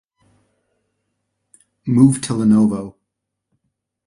[1.85, 2.95] Moved to Lenovo.